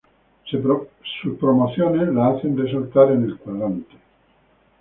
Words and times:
Sus 0.49 1.37
promociones 1.39 2.11
la 2.15 2.29
hacen 2.29 2.57
resaltar 2.57 3.11
en 3.11 3.23
el 3.23 3.37
cuadrante. 3.37 3.97